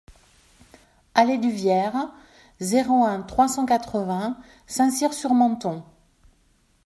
[1.13, 2.11] Allée du Vierre,
[2.59, 4.35] zéro un, trois cent quatre-vingts
[4.65, 5.83] Saint-Cyr-sur-Menthon